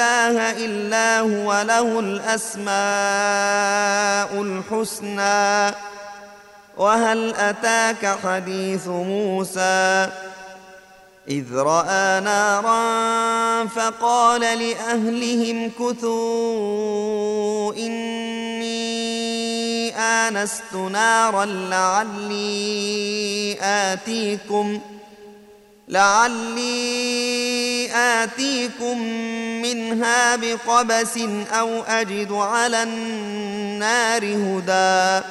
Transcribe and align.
إله 0.00 0.64
إلا 0.64 1.20
هو 1.20 1.62
له 1.62 2.00
الأسماء 2.00 2.72
الحسنى. 4.42 5.74
وهل 6.76 7.34
أتاك 7.34 8.18
حديث 8.24 8.86
موسى؟ 8.88 10.08
إذ 11.28 11.54
رأى 11.54 12.20
نارا 12.20 13.66
فقال 13.66 14.40
لأهلهم 14.40 15.70
كثوا 15.78 17.72
إني 17.74 18.80
آنست 19.96 20.74
نارا 20.74 21.44
لعلي 21.44 22.50
آتيكم. 23.62 24.80
لعلي 25.90 27.90
آتيكم 27.94 28.98
منها 29.62 30.36
بقبس 30.36 31.18
أو 31.52 31.82
أجد 31.82 32.32
على 32.32 32.82
النار 32.82 34.24
هدى. 34.24 35.26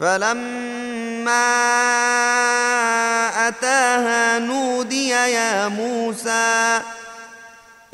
فلما 0.00 1.58
أتاها 3.48 4.38
نودي 4.38 5.08
يا 5.08 5.68
موسى 5.68 6.80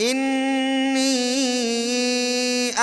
إني 0.01 1.15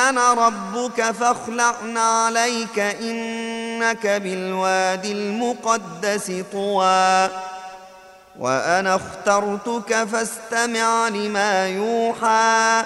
أنا 0.10 0.34
ربك 0.34 1.12
فاخلعن 1.12 1.98
عليك 1.98 2.80
إنك 2.80 4.08
بالوادي 4.08 5.12
المقدس 5.12 6.32
طوى. 6.52 7.30
وأنا 8.40 8.96
اخترتك 8.96 10.04
فاستمع 10.04 11.08
لما 11.08 11.68
يوحى. 11.68 12.86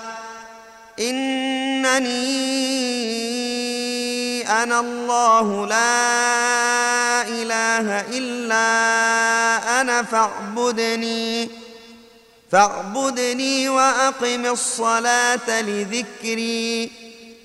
إنني 1.00 2.16
أنا 4.64 4.80
الله 4.80 5.68
لا 5.68 7.22
إله 7.28 8.02
إلا 8.18 8.62
أنا 9.82 10.04
فاعبدني. 10.04 11.50
فاعبدني 12.52 13.70
وأقم 13.70 14.46
الصلاة 14.46 15.62
لذكري. 15.62 17.05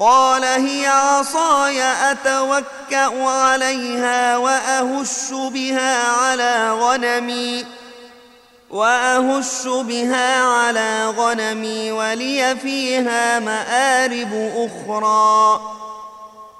قال 0.00 0.44
هي 0.44 0.86
عصاي 0.86 1.82
أتوكأ 1.82 3.28
عليها 3.28 4.36
وأهش 4.36 5.32
بها 5.32 6.12
على 6.12 6.72
غنمي 6.72 7.66
وأهش 8.70 9.66
بها 9.66 10.42
على 10.42 11.06
غنمي 11.06 11.92
ولي 11.92 12.56
فيها 12.56 13.38
مآرب 13.38 14.52
أخرى. 14.56 15.60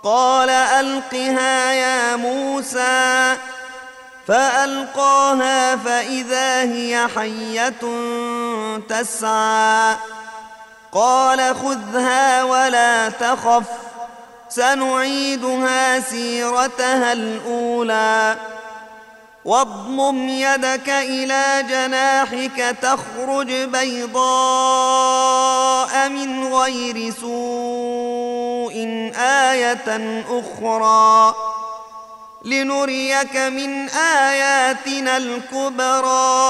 قال 0.03 0.51
ألقها 0.51 1.73
يا 1.73 2.17
موسى 2.17 3.37
فألقاها 4.29 5.77
فإذا 5.77 6.63
هي 6.63 7.09
حية 7.17 7.81
تسعى. 8.89 9.97
قال 10.93 11.57
خذها 11.57 12.45
ولا 12.45 13.09
تخف 13.09 13.65
سنعيدها 14.49 16.01
سيرتها 16.01 17.13
الأولى. 17.13 18.37
واضمم 19.45 20.29
يدك 20.29 20.89
إلى 20.89 21.65
جناحك 21.69 22.77
تخرج 22.83 23.53
بيضاء 23.53 24.19
من 26.09 26.55
غير 26.55 27.13
سوء 27.21 28.75
آية 29.17 30.23
أخرى. 30.31 31.35
لنريك 32.45 33.37
من 33.37 33.89
آياتنا 33.89 35.17
الكبرى. 35.17 36.50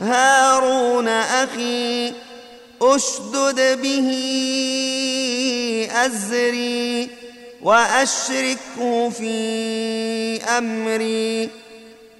هارون 0.00 1.08
أخي 1.08 2.12
أشدد 2.82 3.80
به 3.82 4.08
أزري 5.92 7.08
وأشركه 7.62 9.10
في 9.10 10.42
أمري 10.44 11.50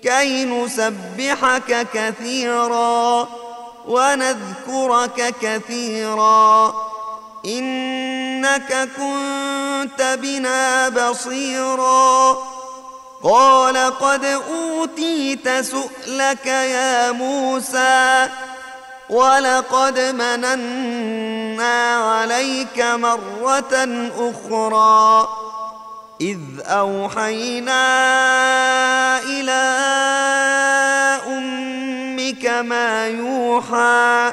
كي 0.02 0.44
نسبحك 0.44 1.86
كثيرا 1.94 3.28
ونذكرك 3.88 5.34
كثيرا. 5.42 6.74
إنك 7.46 8.88
كنت 8.96 10.18
بنا 10.22 10.88
بصيرا. 10.88 12.38
قال 13.22 13.76
قد 13.76 14.24
أوتيت 14.24 15.48
سؤلك 15.48 16.46
يا 16.46 17.12
موسى 17.12 18.28
ولقد 19.10 19.98
مننا 19.98 21.96
عليك 21.96 22.80
مرة 22.80 24.08
أخرى 24.18 25.28
إذ 26.20 26.38
أوحينا 26.64 27.82
إلى 29.18 29.62
أمك 31.26 32.46
ما 32.46 33.08
يوحى 33.08 34.32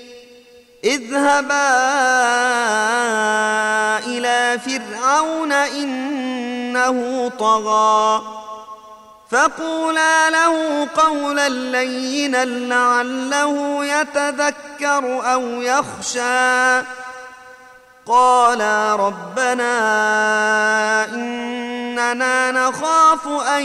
اذهبا 0.83 1.69
إلى 4.05 4.59
فرعون 4.59 5.51
إنه 5.51 7.31
طغى 7.39 8.21
فقولا 9.31 10.29
له 10.29 10.87
قولا 10.97 11.49
لينا 11.49 12.45
لعله 12.45 13.85
يتذكر 13.85 15.33
أو 15.33 15.41
يخشى 15.41 16.81
قالا 18.05 18.95
ربنا 18.95 19.73
إننا 21.13 22.51
نخاف 22.51 23.27
أن 23.27 23.63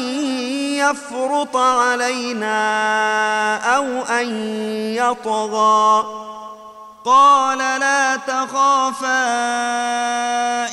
يفرط 0.77 1.57
علينا 1.57 2.57
أو 3.77 4.03
أن 4.03 4.29
يطغى 4.97 6.07
قال 7.07 7.59
لا 7.59 8.17
تخافا 8.17 9.15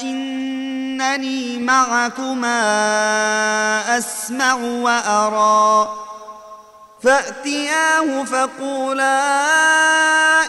إنني 0.02 1.60
معكما 1.60 2.58
أسمع 3.98 4.54
وأرى. 4.54 5.90
فأتياه 7.04 8.24
فقولا 8.24 9.22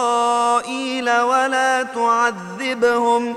ولا 1.20 1.82
تعذبهم. 1.82 3.37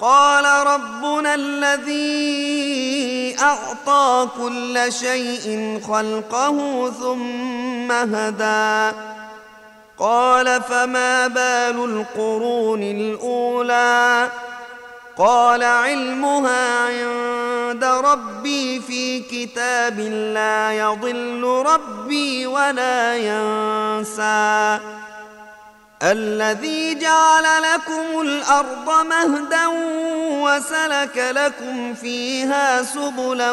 قال 0.00 0.66
ربنا 0.66 1.34
الذي 1.34 3.36
أعطى 3.40 4.28
كل 4.38 4.92
شيء 4.92 5.80
خلقه 5.88 6.90
ثم 6.90 7.92
هدى. 7.92 8.96
قال 9.98 10.62
فما 10.62 11.26
بال 11.26 11.84
القرون 11.84 12.82
الأولى؟ 12.82 14.30
قال 15.18 15.62
علمها 15.62 16.86
عند 16.86 17.84
ربي 17.84 18.80
في 18.80 19.20
كتاب 19.20 20.00
لا 20.34 20.72
يضل 20.72 21.64
ربي 21.66 22.46
ولا 22.46 23.16
ينسى. 23.16 24.78
الذي 26.02 26.94
جعل 26.94 27.62
لكم 27.62 28.20
الأرض 28.20 29.06
مهدا 29.06 29.66
وسلك 30.42 31.32
لكم 31.36 31.94
فيها 31.94 32.82
سبلا 32.82 33.52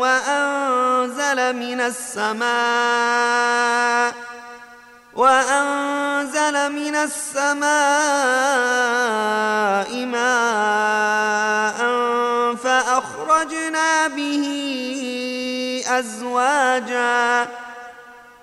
وأنزل 0.00 1.56
من 1.56 1.80
السماء 1.80 2.44
وأنزل 5.14 6.72
من 6.72 6.96
السماء 6.96 7.64
ماء 10.06 11.78
فأخرجنا 12.54 14.08
به 14.08 14.44
أزواجا 15.88 17.48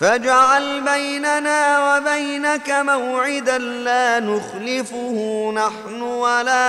فاجعل 0.00 0.80
بيننا 0.80 1.96
وبينك 1.96 2.70
موعدا 2.70 3.58
لا 3.58 4.20
نخلفه 4.20 5.52
نحن 5.54 6.02
ولا 6.02 6.66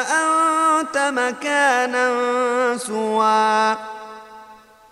أنت 0.00 0.98
مكانا 0.98 2.08
سوى. 2.76 3.76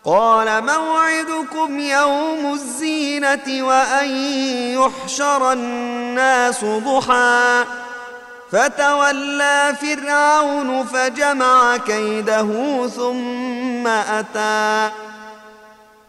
قال 0.05 0.65
موعدكم 0.65 1.79
يوم 1.79 2.53
الزينة 2.53 3.67
وأن 3.67 4.09
يحشر 4.75 5.53
الناس 5.53 6.65
ضحى. 6.65 7.65
فتولى 8.53 9.77
فرعون 9.81 10.85
فجمع 10.85 11.77
كيده 11.77 12.47
ثم 12.89 13.87
أتى. 13.87 14.91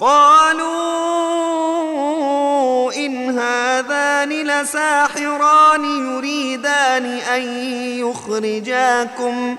قالوا 0.00 0.70
إن 2.96 3.38
هذان 3.38 4.28
لساحران 4.28 5.84
يريدان 5.84 7.04
أن 7.04 7.42
يخرجاكم 7.98 9.56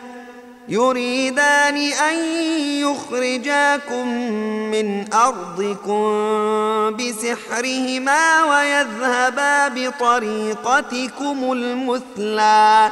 يريدان 0.68 1.78
أن 1.78 2.16
يخرجاكم 2.82 4.08
من 4.72 5.14
أرضكم 5.14 6.02
بسحرهما 6.96 8.44
ويذهبا 8.44 9.68
بطريقتكم 9.68 11.52
المثلى. 11.52 12.92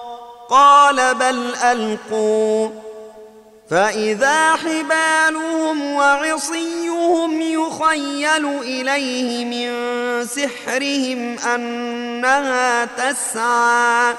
قال 0.51 1.15
بل 1.15 1.55
ألقوا. 1.55 2.69
فإذا 3.69 4.55
حبالهم 4.55 5.93
وعصيهم 5.93 7.41
يخيل 7.41 8.45
إليه 8.45 9.45
من 9.45 9.71
سحرهم 10.25 11.39
أنها 11.39 12.85
تسعى. 12.85 14.15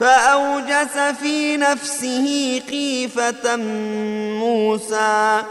فأوجس 0.00 0.98
في 1.20 1.56
نفسه 1.56 2.62
خيفة 2.70 3.56
موسى. 4.36 5.42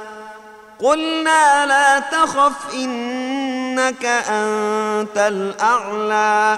قلنا 0.80 1.66
لا 1.66 2.00
تخف 2.00 2.74
إنك 2.74 4.06
أنت 4.06 5.18
الأعلى. 5.18 6.58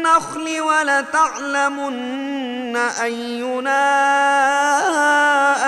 النخل 0.00 0.60
ولتعلمن 0.60 2.76
أينا 2.76 3.84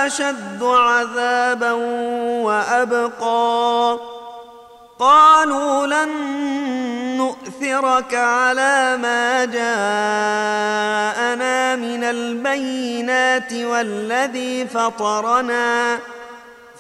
أشد 0.06 0.62
عذابا 0.62 1.72
وأبقى. 2.42 3.98
قالوا 4.98 5.86
لن 5.86 6.08
نؤثرك 7.16 8.14
على 8.14 8.96
ما 8.96 9.44
جاءنا 9.44 9.66
من 11.76 12.04
البينات 12.04 13.52
والذي 13.52 14.66
فطرنا. 14.66 15.98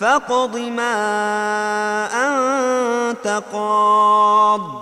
فاقض 0.00 0.56
ما 0.56 0.94
أنت 2.28 3.42
قاض. 3.52 4.81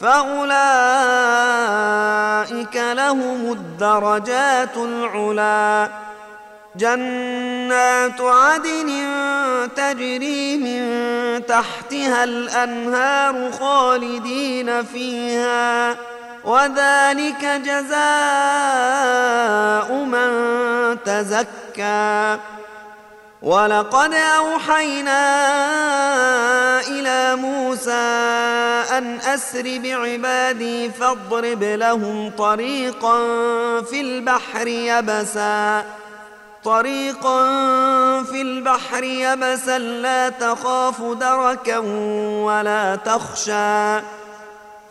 فأولئك 0.00 0.56
لهم 2.76 3.52
الدرجات 3.52 4.76
العلا. 4.76 5.88
جنات 6.76 8.20
عدن 8.20 9.08
تجري 9.76 10.56
من 10.56 10.82
تحتها 11.46 12.24
الأنهار 12.24 13.52
خالدين 13.60 14.84
فيها. 14.84 15.96
وذلك 16.44 17.44
جزاء 17.44 17.98
من 19.92 20.30
تزكى. 21.04 22.38
ولقد 23.42 24.14
أوحينا 24.14 25.20
إلى 26.80 27.36
موسى 27.36 27.92
أن 28.98 29.18
أسر 29.20 29.78
بعبادي 29.78 30.90
فاضرب 30.90 31.62
لهم 31.62 32.30
طريقا 32.38 33.18
في 33.82 34.00
البحر 34.00 34.66
يبسا 34.66 35.84
طريقا 36.64 37.44
في 38.22 38.42
البحر 38.42 39.04
يبسا 39.04 39.78
لا 39.78 40.28
تخاف 40.28 41.02
دركا 41.02 41.78
ولا 42.44 42.96
تخشى 42.96 44.00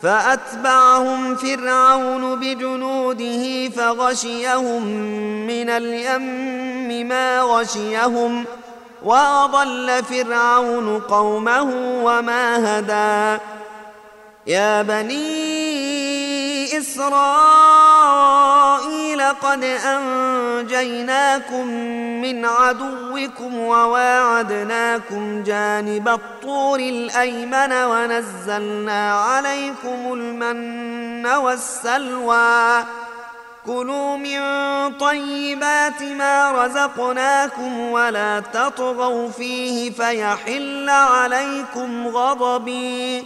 فأتبعهم 0.01 1.35
فرعون 1.35 2.39
بجنوده 2.39 3.69
فغشيهم 3.69 4.83
من 5.47 5.69
اليم 5.69 7.07
ما 7.07 7.41
غشيهم 7.41 8.45
وأضل 9.03 10.03
فرعون 10.03 10.99
قومه 10.99 11.69
وما 12.03 12.79
هدى. 12.79 13.41
يا 14.47 14.81
بني 14.81 16.77
إسرائيل 16.77 18.17
قد 19.31 19.63
أنجيناكم 19.63 21.67
من 22.21 22.45
عدوكم 22.45 23.57
وواعدناكم 23.57 25.43
جانب 25.43 26.07
الطور 26.07 26.79
الأيمن 26.79 27.73
ونزلنا 27.73 29.13
عليكم 29.13 30.13
المن 30.13 31.27
والسلوى. 31.27 32.83
كلوا 33.65 34.17
من 34.17 34.39
طيبات 34.97 36.03
ما 36.03 36.51
رزقناكم 36.51 37.79
ولا 37.79 38.39
تطغوا 38.39 39.29
فيه 39.29 39.91
فيحل 39.91 40.89
عليكم 40.89 42.07
غضبي. 42.07 43.25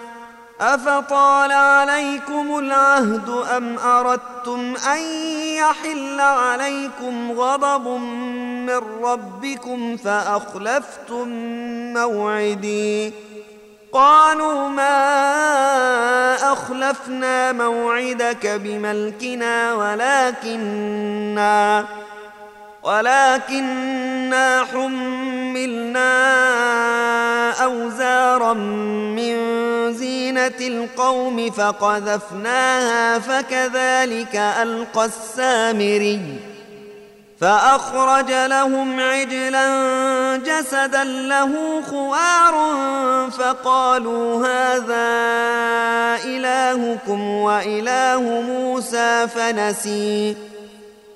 أفطال 0.61 1.51
عليكم 1.51 2.59
العهد 2.59 3.29
أم 3.57 3.79
أردتم 3.79 4.73
أن 4.93 4.99
يحل 5.55 6.19
عليكم 6.19 7.31
غضب 7.31 7.87
من 8.67 8.81
ربكم 9.03 9.97
فأخلفتم 9.97 11.27
موعدي؟ 11.93 13.13
قالوا 13.93 14.69
ما 14.69 14.93
أخلفنا 16.53 17.51
موعدك 17.51 18.47
بملكنا 18.47 19.73
ولكننا 19.73 21.05
ولكننا 22.83 24.65
حملنا 24.73 26.11
أوزارا 27.63 28.53
من 28.53 29.60
زينة 30.01 30.59
القوم 30.61 31.51
فقذفناها 31.51 33.19
فكذلك 33.19 34.35
ألقى 34.35 35.05
السامري 35.05 36.21
فأخرج 37.41 38.31
لهم 38.31 38.99
عجلا 38.99 39.67
جسدا 40.37 41.03
له 41.03 41.81
خوار 41.89 42.55
فقالوا 43.31 44.47
هذا 44.47 45.07
إلهكم 46.25 47.27
وإله 47.27 48.21
موسى 48.21 49.27
فنسي 49.27 50.35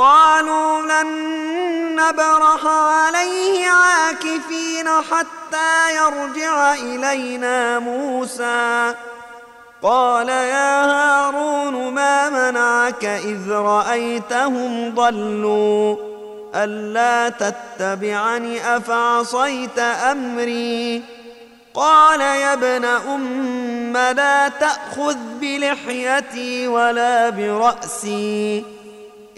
قالوا 0.00 0.82
لن 0.82 1.10
نبرح 1.94 2.66
عليه 2.66 3.68
عاكفين 3.68 4.88
حتى 4.88 5.94
يرجع 5.96 6.74
إلينا 6.74 7.78
موسى. 7.78 8.94
قال 9.82 10.28
يا 10.28 10.84
هارون 10.84 11.94
ما 11.94 12.28
منعك 12.30 13.04
إذ 13.04 13.50
رأيتهم 13.50 14.94
ضلوا؟ 14.94 15.96
ألا 16.54 17.28
تتبعني 17.28 18.76
أفعصيت 18.76 19.78
أمري؟ 19.78 21.02
قال 21.74 22.20
يا 22.20 22.52
ابن 22.52 22.84
أم 22.84 23.96
لا 23.96 24.48
تأخذ 24.48 25.16
بلحيتي 25.40 26.68
ولا 26.68 27.30
برأسي. 27.30 28.79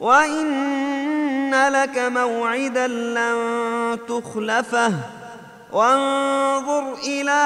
وإن 0.00 1.68
لك 1.68 1.98
موعدا 1.98 2.86
لن 2.86 3.98
تخلفه. 4.08 4.92
وانظر 5.72 6.94
إلى 6.94 7.42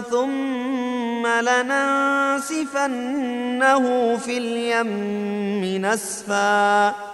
ثم 0.00 1.26
لننسفنه 1.26 2.56
في 4.16 4.38
اليم 4.38 5.84
نسفا. 5.86 7.13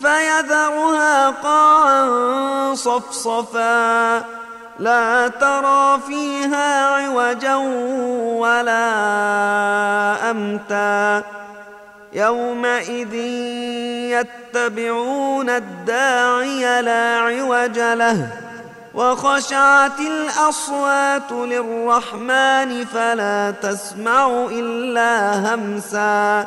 فيذرها 0.00 1.30
قاعا 1.30 2.74
صفصفا. 2.74 4.24
لا 4.78 5.28
ترى 5.28 6.00
فيها 6.06 6.86
عوجا 6.86 7.54
ولا 8.36 8.90
أمتا. 10.30 11.22
يومئذ 12.12 13.14
يتبعون 14.54 15.50
الداعي 15.50 16.82
لا 16.82 17.18
عوج 17.18 17.78
له. 17.78 18.28
وخشعت 18.94 20.00
الأصوات 20.00 21.32
للرحمن 21.32 22.84
فلا 22.84 23.54
تسمع 23.62 24.26
إلا 24.50 25.32
همسا. 25.54 26.46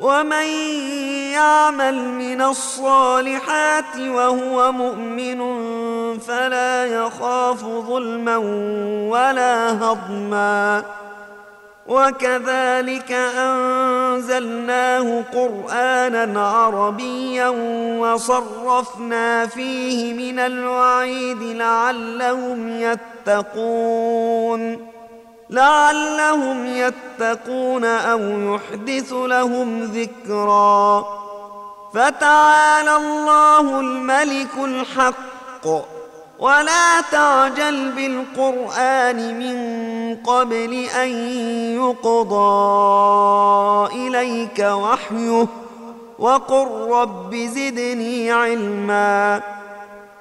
ومن 0.00 0.46
يعمل 1.32 2.04
من 2.04 2.42
الصالحات 2.42 3.98
وهو 3.98 4.72
مؤمن 4.72 5.38
فلا 6.18 6.86
يخاف 6.86 7.64
ظلما 7.64 8.36
ولا 9.10 9.84
هضما. 9.84 10.84
وكذلك 11.86 13.12
أنزلناه 13.12 15.24
قرآنا 15.32 16.48
عربيا 16.48 17.48
وصرفنا 17.98 19.46
فيه 19.46 20.32
من 20.32 20.38
الوعيد 20.38 21.42
لعلهم 21.42 22.80
يتقون. 23.26 24.97
لعلهم 25.50 26.66
يتقون 26.66 27.84
أو 27.84 28.20
يحدث 28.20 29.12
لهم 29.12 29.82
ذكرا 29.82 31.06
فتعالى 31.94 32.96
الله 32.96 33.80
الملك 33.80 34.54
الحق 34.64 35.66
ولا 36.38 37.00
تعجل 37.00 37.92
بالقران 37.92 39.38
من 39.38 39.58
قبل 40.16 40.74
ان 40.74 41.08
يقضى 41.76 42.46
اليك 44.06 44.58
وحيه 44.58 45.46
وقل 46.18 46.68
رب 46.90 47.34
زدني 47.34 48.32
علما 48.32 49.42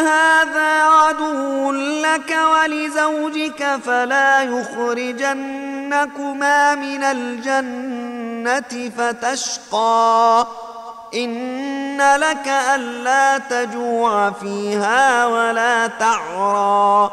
هذا 0.00 0.82
عدو 0.82 1.72
لك 1.72 2.36
ولزوجك 2.52 3.78
فلا 3.84 4.42
يخرجنكما 4.42 5.54
من 6.74 7.04
الجنة 7.04 8.90
فتشقى. 8.98 10.46
إن 11.14 12.16
لك 12.16 12.48
ألا 12.74 13.38
تجوع 13.38 14.30
فيها 14.30 15.26
ولا 15.26 15.86
تعرى. 15.86 17.10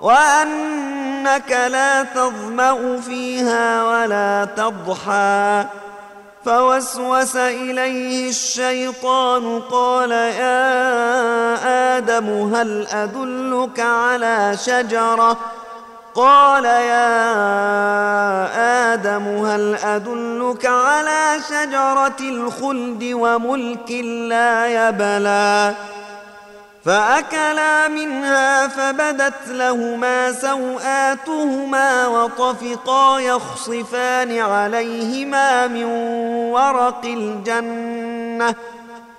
وأنك 0.00 1.50
لا 1.50 2.02
تظمأ 2.02 3.00
فيها 3.00 3.84
ولا 3.84 4.48
تضحى. 4.56 5.64
فوسوس 6.44 7.36
إليه 7.36 8.28
الشيطان 8.28 9.60
قال 9.60 10.10
يا 10.10 11.19
آدم 12.20 12.54
هل 12.54 12.86
أدلك 12.86 13.80
على 13.80 14.56
شجرة؟ 14.64 15.36
قال 16.14 16.64
يا 16.64 17.14
آدم 18.92 19.22
هل 19.46 19.74
أدلك 19.74 20.66
على 20.66 21.36
شجرة 21.48 22.20
الخلد 22.20 23.10
وملك 23.12 23.90
لا 24.28 24.66
يبلى؟ 24.66 25.74
فأكلا 26.84 27.88
منها 27.88 28.68
فبدت 28.68 29.48
لهما 29.48 30.32
سوآتهما 30.32 32.06
وطفقا 32.06 33.18
يخصفان 33.18 34.38
عليهما 34.38 35.66
من 35.66 35.84
ورق 36.52 37.04
الجنة 37.04 38.54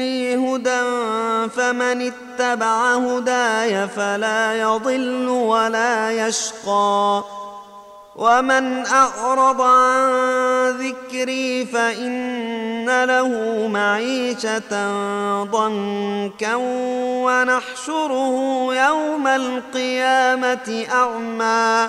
مني 0.00 0.36
هدى 0.36 0.80
فمن 1.50 2.12
اتبع 2.12 2.94
هداي 2.94 3.88
فلا 3.88 4.60
يضل 4.60 5.28
ولا 5.28 6.10
يشقى 6.26 7.24
ومن 8.16 8.86
أعرض 8.86 9.62
عن 9.62 10.10
ذكري 10.70 11.64
وزين 12.90 13.04
له 13.04 13.28
معيشة 13.68 14.72
ضنكا 15.44 16.54
ونحشره 17.24 18.68
يوم 18.74 19.26
القيامة 19.26 20.86
أعمى 20.92 21.88